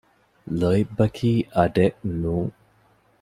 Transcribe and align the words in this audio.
ލޯތްބަކީ 0.59 1.31
އަޑެއް 1.55 1.93
ނޫން 2.21 2.53